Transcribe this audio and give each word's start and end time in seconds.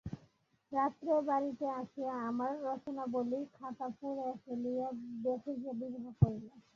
রাত্রে 0.71 1.13
বাড়িতে 1.27 1.65
আসিয়া 1.81 2.13
আমার 2.29 2.53
রচনাবলীর 2.63 3.45
খাতাখানা 3.53 3.91
পুড়াইয়া 3.99 4.35
ফেলিয়া 4.43 4.87
দেশে 5.23 5.51
গিয়া 5.59 5.73
বিবাহ 5.81 6.05
করিলাম। 6.19 6.59